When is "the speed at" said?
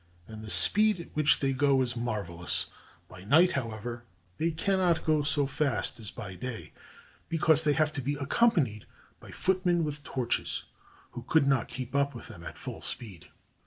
0.43-1.15